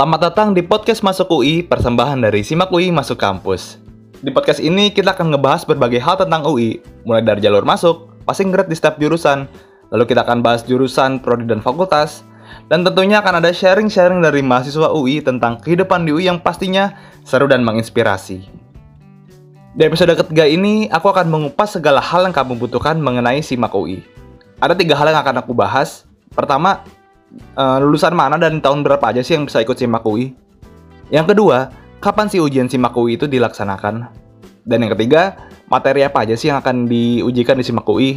[0.00, 3.76] Selamat datang di podcast Masuk UI, persembahan dari Simak UI Masuk Kampus.
[4.24, 8.48] Di podcast ini kita akan ngebahas berbagai hal tentang UI, mulai dari jalur masuk, passing
[8.48, 9.44] grade di setiap jurusan,
[9.92, 12.24] lalu kita akan bahas jurusan, prodi, dan fakultas,
[12.72, 16.96] dan tentunya akan ada sharing-sharing dari mahasiswa UI tentang kehidupan di UI yang pastinya
[17.28, 18.48] seru dan menginspirasi.
[19.76, 24.00] Di episode ketiga ini, aku akan mengupas segala hal yang kamu butuhkan mengenai Simak UI.
[24.64, 26.08] Ada tiga hal yang akan aku bahas.
[26.32, 26.88] Pertama,
[27.56, 30.34] uh, lulusan mana dan tahun berapa aja sih yang bisa ikut SIMAK UI?
[31.10, 34.10] Yang kedua, kapan sih ujian SIMAK UI itu dilaksanakan?
[34.62, 38.10] Dan yang ketiga, materi apa aja sih yang akan diujikan di SIMAK UI?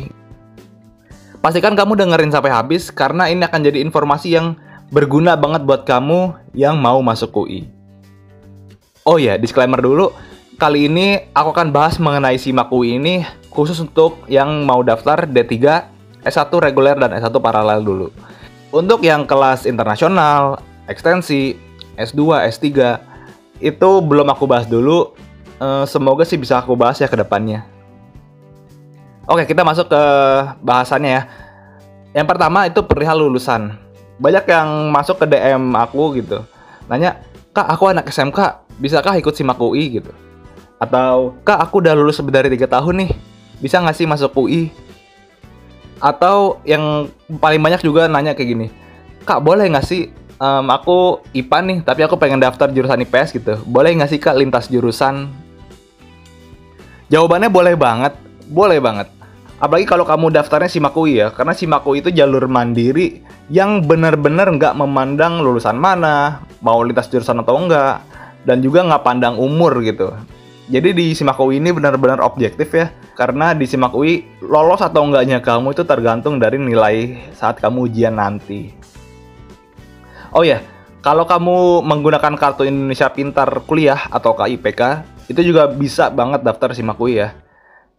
[1.43, 4.55] Pastikan kamu dengerin sampai habis karena ini akan jadi informasi yang
[4.93, 7.67] berguna banget buat kamu yang mau masuk UI.
[9.03, 10.15] Oh ya, disclaimer dulu.
[10.55, 15.51] Kali ini aku akan bahas mengenai SIMAK UI ini khusus untuk yang mau daftar D3,
[16.23, 18.07] S1 reguler dan S1 paralel dulu.
[18.73, 20.57] Untuk yang kelas internasional,
[20.89, 21.53] ekstensi,
[21.93, 22.97] S2, S3,
[23.61, 25.13] itu belum aku bahas dulu.
[25.61, 27.61] E, semoga sih bisa aku bahas ya ke depannya.
[29.29, 30.03] Oke, kita masuk ke
[30.65, 31.23] bahasannya ya.
[32.17, 33.77] Yang pertama itu perihal lulusan.
[34.17, 36.41] Banyak yang masuk ke DM aku gitu.
[36.89, 37.21] Nanya,
[37.53, 40.09] Kak, aku anak SMK, bisakah ikut SIMAK UI gitu?
[40.81, 43.11] Atau, Kak, aku udah lulus dari 3 tahun nih,
[43.61, 44.73] bisa nggak sih masuk UI?
[46.03, 47.07] Atau yang
[47.39, 48.67] paling banyak juga nanya kayak gini
[49.23, 53.53] kak boleh nggak sih um, aku IPA nih tapi aku pengen daftar jurusan IPS gitu.
[53.63, 55.31] Boleh nggak sih kak lintas jurusan?
[57.07, 58.13] Jawabannya boleh banget
[58.51, 59.07] boleh banget.
[59.63, 65.39] Apalagi kalau kamu daftarnya Simakui ya karena Simakui itu jalur mandiri yang benar-benar nggak memandang
[65.39, 68.03] lulusan mana mau lintas jurusan atau enggak
[68.43, 70.11] dan juga nggak pandang umur gitu.
[70.67, 75.77] Jadi di Simakui ini benar-benar objektif ya karena di SIMAK UI, lolos atau enggaknya kamu
[75.77, 78.73] itu tergantung dari nilai saat kamu ujian nanti.
[80.33, 80.65] Oh ya,
[81.05, 84.81] kalau kamu menggunakan kartu Indonesia Pintar Kuliah atau KIPK,
[85.29, 87.29] itu juga bisa banget daftar SIMAK UI ya.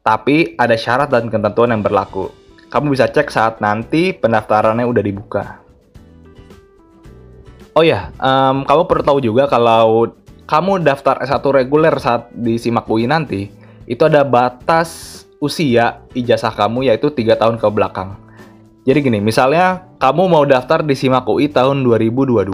[0.02, 2.28] Tapi ada syarat dan ketentuan yang berlaku.
[2.68, 5.62] Kamu bisa cek saat nanti pendaftarannya udah dibuka.
[7.74, 10.10] Oh ya, um, kamu perlu tahu juga kalau
[10.44, 13.48] kamu daftar S1 reguler saat di SIMAK UI nanti,
[13.84, 18.16] itu ada batas usia ijazah kamu yaitu tiga tahun ke belakang.
[18.84, 22.52] Jadi gini, misalnya kamu mau daftar di SIMAK UI tahun 2022.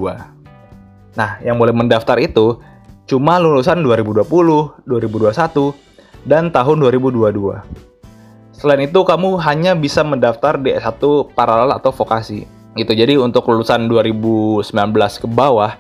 [1.19, 2.63] Nah, yang boleh mendaftar itu
[3.11, 5.75] cuma lulusan 2020, 2021,
[6.23, 7.67] dan tahun 2022.
[8.55, 11.03] Selain itu, kamu hanya bisa mendaftar di S1
[11.35, 12.47] paralel atau vokasi.
[12.79, 12.93] Gitu.
[12.95, 14.71] Jadi untuk lulusan 2019
[15.19, 15.75] ke bawah,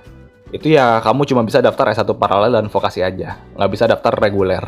[0.50, 3.38] itu ya kamu cuma bisa daftar S1 paralel dan vokasi aja.
[3.54, 4.66] Nggak bisa daftar reguler.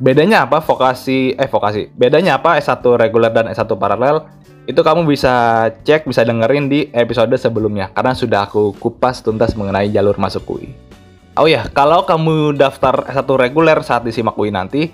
[0.00, 1.92] Bedanya apa vokasi eh vokasi?
[1.92, 4.24] Bedanya apa S1 reguler dan S1 paralel?
[4.64, 9.92] Itu kamu bisa cek, bisa dengerin di episode sebelumnya karena sudah aku kupas tuntas mengenai
[9.92, 10.72] jalur masuk UI.
[11.36, 14.88] Oh ya, kalau kamu daftar S1 reguler saat disimak UI nanti,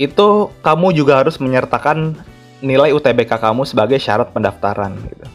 [0.00, 2.16] itu kamu juga harus menyertakan
[2.64, 5.26] nilai UTBK kamu sebagai syarat pendaftaran gitu.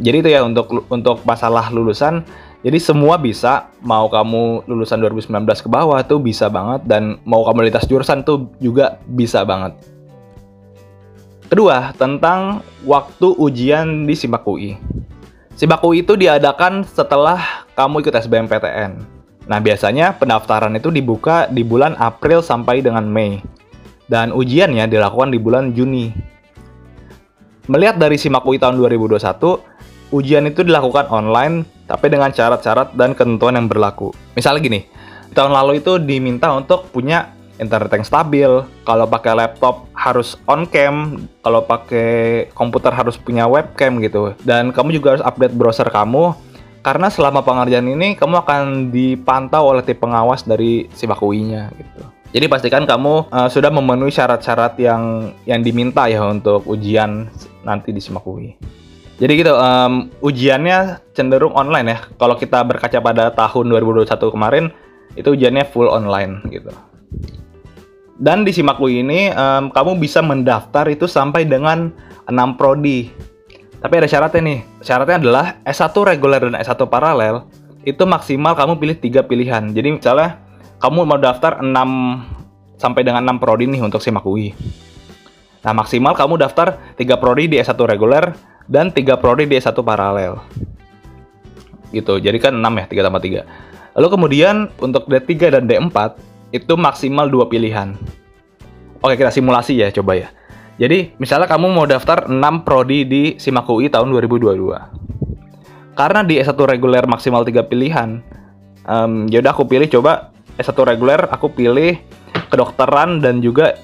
[0.00, 2.24] Jadi itu ya untuk untuk masalah lulusan
[2.58, 7.70] jadi semua bisa, mau kamu lulusan 2019 ke bawah tuh bisa banget dan mau kamu
[7.70, 9.78] lintas jurusan tuh juga bisa banget.
[11.46, 14.74] Kedua, tentang waktu ujian di SIMAK UI.
[15.54, 18.90] SIMAK UI itu diadakan setelah kamu ikut SBMPTN.
[19.48, 23.40] Nah, biasanya pendaftaran itu dibuka di bulan April sampai dengan Mei.
[24.10, 26.10] Dan ujiannya dilakukan di bulan Juni.
[27.70, 29.77] Melihat dari SIMAK UI tahun 2021,
[30.14, 34.12] ujian itu dilakukan online tapi dengan syarat-syarat dan ketentuan yang berlaku.
[34.36, 34.80] Misalnya gini,
[35.32, 38.50] tahun lalu itu diminta untuk punya internet yang stabil,
[38.86, 44.36] kalau pakai laptop harus on cam, kalau pakai komputer harus punya webcam gitu.
[44.46, 46.36] Dan kamu juga harus update browser kamu
[46.86, 51.04] karena selama pengerjaan ini kamu akan dipantau oleh tim pengawas dari si
[51.44, 52.00] nya gitu.
[52.28, 57.32] Jadi pastikan kamu uh, sudah memenuhi syarat-syarat yang yang diminta ya untuk ujian
[57.64, 58.77] nanti di Simakui.
[59.18, 61.98] Jadi gitu, um, ujiannya cenderung online ya.
[62.14, 64.64] Kalau kita berkaca pada tahun 2021 kemarin,
[65.18, 66.70] itu ujiannya full online gitu.
[68.18, 71.90] Dan di Simaklu ini, um, kamu bisa mendaftar itu sampai dengan
[72.30, 73.10] 6 prodi.
[73.78, 74.58] Tapi ada syaratnya nih.
[74.82, 77.46] Syaratnya adalah S1 reguler dan S1 paralel,
[77.82, 79.70] itu maksimal kamu pilih tiga pilihan.
[79.70, 80.42] Jadi misalnya,
[80.78, 81.74] kamu mau daftar 6
[82.78, 84.54] sampai dengan 6 prodi nih untuk Simak UI.
[85.66, 88.30] Nah, maksimal kamu daftar 3 prodi di S1 reguler,
[88.68, 90.38] dan tiga prodi di S1 paralel.
[91.90, 93.96] Gitu, jadi kan 6 ya, 3 tambah 3.
[93.96, 95.96] Lalu kemudian untuk D3 dan D4
[96.52, 97.96] itu maksimal dua pilihan.
[99.00, 100.28] Oke, kita simulasi ya, coba ya.
[100.78, 105.08] Jadi, misalnya kamu mau daftar 6 prodi di SIMAK UI tahun 2022.
[105.98, 108.22] karena di S1 reguler maksimal tiga pilihan
[108.86, 111.98] um, yaudah aku pilih coba S1 reguler aku pilih
[112.54, 113.74] kedokteran dan juga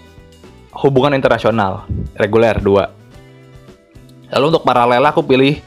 [0.79, 1.83] hubungan internasional
[2.15, 2.95] reguler dua
[4.35, 5.63] lalu untuk paralel aku pilih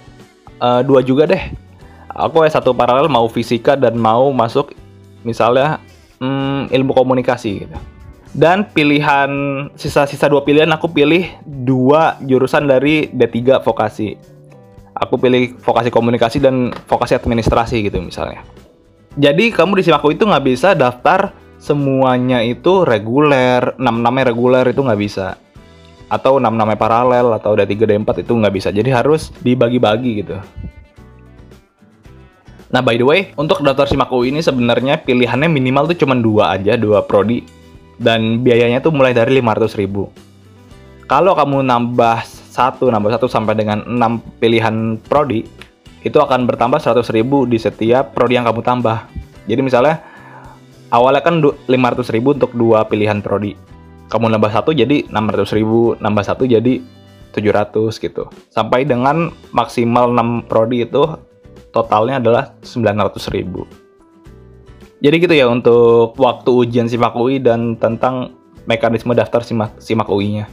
[0.60, 1.44] uh, dua juga deh.
[2.12, 4.74] Aku S1 paralel mau fisika dan mau masuk
[5.22, 5.80] misalnya
[6.19, 7.78] hmm, ilmu komunikasi gitu.
[8.38, 9.30] Dan pilihan
[9.74, 14.14] sisa-sisa dua pilihan aku pilih dua jurusan dari D3 vokasi.
[14.98, 18.42] Aku pilih vokasi komunikasi dan vokasi administrasi gitu misalnya.
[19.18, 24.81] Jadi kamu di Simaku itu nggak bisa daftar semuanya itu reguler, enam namanya reguler itu
[24.81, 25.38] nggak bisa.
[26.07, 28.69] Atau enam namanya paralel atau D3 D4 itu nggak bisa.
[28.71, 30.39] Jadi harus dibagi-bagi gitu.
[32.68, 36.75] Nah by the way, untuk daftar Simaku ini sebenarnya pilihannya minimal tuh cuma dua aja,
[36.75, 37.44] dua prodi.
[37.98, 40.12] Dan biayanya tuh mulai dari 500 ribu.
[41.07, 45.48] Kalau kamu nambah satu, nambah satu sampai dengan 6 pilihan prodi,
[46.06, 49.07] itu akan bertambah 100 ribu di setiap prodi yang kamu tambah.
[49.48, 50.04] Jadi misalnya
[50.94, 53.56] awalnya kan 500 ribu untuk dua pilihan prodi.
[54.07, 56.80] Kamu nambah satu jadi 600 ribu, nambah satu jadi
[57.36, 58.24] 700 gitu.
[58.50, 61.04] Sampai dengan maksimal 6 prodi itu
[61.75, 63.68] totalnya adalah 900 ribu.
[64.98, 68.33] Jadi gitu ya untuk waktu ujian SIMAK UI dan tentang
[68.65, 70.45] mekanisme daftar SIMAK, SIMAK UI-nya.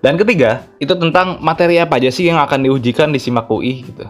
[0.00, 4.08] Dan ketiga, itu tentang materi apa aja sih yang akan diujikan di SIMAK UI gitu.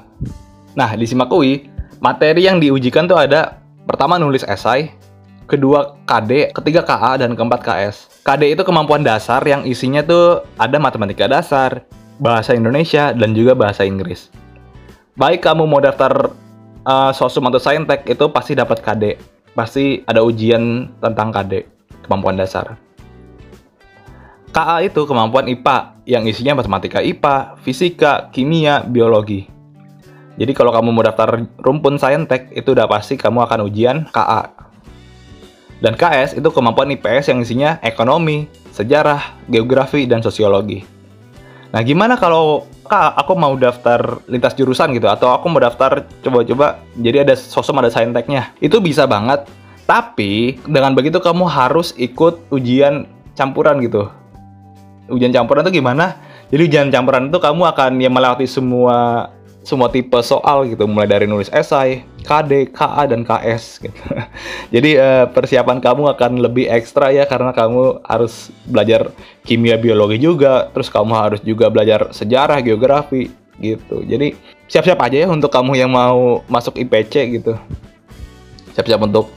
[0.78, 1.66] Nah, di SIMAK UI,
[1.98, 3.58] materi yang diujikan tuh ada
[3.90, 4.94] pertama nulis esai,
[5.50, 8.22] kedua KD, ketiga KA, dan keempat KS.
[8.22, 11.82] KD itu kemampuan dasar yang isinya tuh ada matematika dasar,
[12.22, 14.30] bahasa Indonesia, dan juga bahasa Inggris.
[15.18, 16.30] Baik kamu mau daftar
[16.86, 19.18] uh, sosum atau saintek itu pasti dapat KD.
[19.52, 21.66] Pasti ada ujian tentang KD,
[22.06, 22.78] kemampuan dasar.
[24.50, 29.46] KA itu kemampuan IPA yang isinya matematika IPA, fisika, kimia, biologi.
[30.40, 34.69] Jadi kalau kamu mau daftar rumpun saintek itu udah pasti kamu akan ujian KA.
[35.80, 40.84] Dan KS itu kemampuan IPS yang isinya ekonomi, sejarah, geografi, dan sosiologi.
[41.72, 46.82] Nah gimana kalau kak aku mau daftar lintas jurusan gitu atau aku mau daftar coba-coba
[46.98, 49.46] jadi ada sosum ada sainteknya itu bisa banget
[49.86, 53.06] tapi dengan begitu kamu harus ikut ujian
[53.38, 54.10] campuran gitu
[55.10, 56.16] ujian campuran itu gimana?
[56.50, 59.28] Jadi ujian campuran itu kamu akan ya melewati semua
[59.60, 64.02] semua tipe soal gitu, mulai dari nulis esai, KD, KA dan KS gitu.
[64.74, 69.12] Jadi uh, persiapan kamu akan lebih ekstra ya karena kamu harus belajar
[69.44, 73.28] kimia biologi juga, terus kamu harus juga belajar sejarah, geografi
[73.60, 74.00] gitu.
[74.04, 74.32] Jadi
[74.66, 77.54] siap-siap aja ya untuk kamu yang mau masuk IPC gitu.
[78.72, 79.28] Siap-siap untuk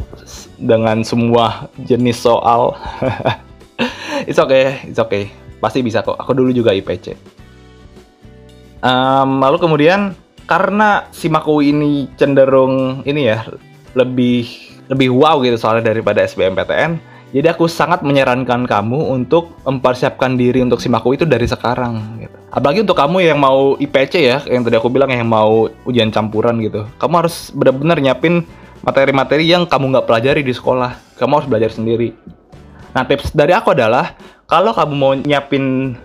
[0.56, 2.80] dengan semua jenis soal.
[4.30, 7.16] it's okay, it's okay pasti bisa kok aku dulu juga IPC
[8.84, 10.12] um, lalu kemudian
[10.44, 13.48] karena si Maku ini cenderung ini ya
[13.96, 14.46] lebih
[14.92, 20.78] lebih wow gitu soalnya daripada SBMPTN jadi aku sangat menyarankan kamu untuk mempersiapkan diri untuk
[20.78, 22.38] SIMAKU itu dari sekarang gitu.
[22.54, 26.62] Apalagi untuk kamu yang mau IPC ya, yang tadi aku bilang yang mau ujian campuran
[26.62, 26.86] gitu.
[27.02, 28.46] Kamu harus benar-benar nyiapin
[28.86, 30.94] materi-materi yang kamu nggak pelajari di sekolah.
[31.18, 32.14] Kamu harus belajar sendiri.
[32.94, 34.14] Nah tips dari aku adalah
[34.46, 35.98] kalau kamu mau nyiapin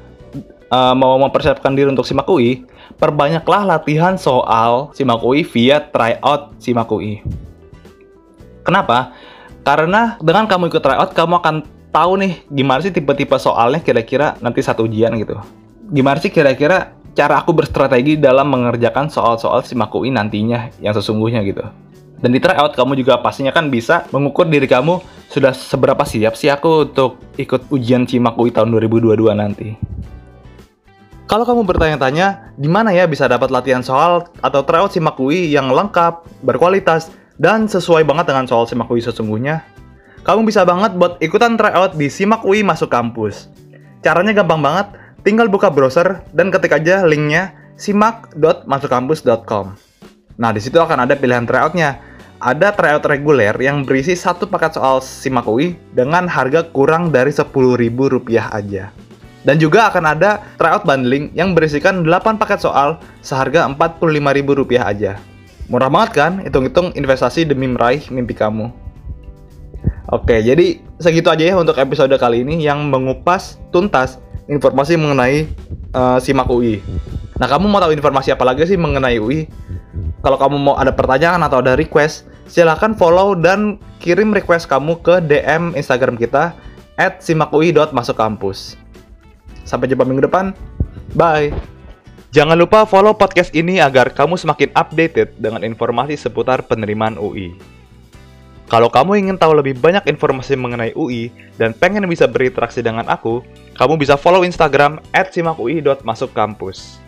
[0.73, 2.65] uh, mau mempersiapkan diri untuk SIMAK UI,
[2.97, 7.15] perbanyaklah latihan soal SIMAK UI via tryout SIMAK UI.
[8.65, 9.13] Kenapa?
[9.65, 11.57] Karena dengan kamu ikut tryout, kamu akan
[11.93, 15.37] tahu nih gimana sih tipe-tipe soalnya kira-kira nanti satu ujian gitu.
[15.89, 21.65] Gimana sih kira-kira cara aku berstrategi dalam mengerjakan soal-soal SIMAK UI nantinya yang sesungguhnya gitu.
[22.19, 24.99] Dan di tryout kamu juga pastinya kan bisa mengukur diri kamu
[25.31, 29.79] sudah seberapa siap sih aku untuk ikut ujian CIMAK UI tahun 2022 nanti.
[31.29, 35.69] Kalau kamu bertanya-tanya, di mana ya bisa dapat latihan soal atau tryout SIMAK UI yang
[35.69, 39.61] lengkap, berkualitas, dan sesuai banget dengan soal SIMAK UI sesungguhnya?
[40.25, 43.53] Kamu bisa banget buat ikutan tryout di SIMAK UI Masuk Kampus.
[44.01, 44.89] Caranya gampang banget,
[45.21, 49.77] tinggal buka browser dan ketik aja linknya simak.masukkampus.com.
[50.41, 52.01] Nah, di situ akan ada pilihan tryoutnya
[52.41, 58.49] ada tryout reguler yang berisi satu paket soal SIMAK UI dengan harga kurang dari Rp10.000
[58.49, 59.08] aja.
[59.49, 65.17] Dan juga akan ada tryout bundling yang berisikan 8 paket soal seharga Rp45.000 aja.
[65.73, 66.33] Murah banget kan?
[66.45, 68.69] Hitung-hitung investasi demi meraih mimpi kamu.
[70.13, 74.21] Oke, jadi segitu aja ya untuk episode kali ini yang mengupas tuntas
[74.53, 75.49] informasi mengenai
[75.97, 76.85] uh, SIMAK UI.
[77.41, 79.49] Nah, kamu mau tahu informasi apa lagi sih mengenai UI?
[80.21, 85.25] Kalau kamu mau ada pertanyaan atau ada request, silahkan follow dan kirim request kamu ke
[85.25, 86.53] DM Instagram kita
[87.01, 88.88] at simakui.masukkampus.
[89.69, 90.57] Sampai jumpa minggu depan.
[91.13, 91.53] Bye.
[92.33, 97.53] Jangan lupa follow podcast ini agar kamu semakin updated dengan informasi seputar penerimaan UI.
[98.69, 103.41] Kalau kamu ingin tahu lebih banyak informasi mengenai UI dan pengen bisa berinteraksi dengan aku,
[103.81, 107.01] kamu bisa follow Instagram @simakui.masukkampus.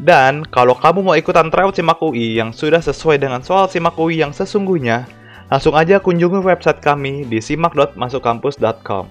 [0.00, 4.20] Dan kalau kamu mau ikutan tryout Simak UI yang sudah sesuai dengan soal Simak UI
[4.20, 5.04] yang sesungguhnya,
[5.48, 9.04] langsung aja kunjungi website kami di simak.masukkampus.com.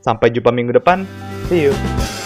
[0.00, 1.04] Sampai jumpa minggu depan.
[1.50, 2.19] See you.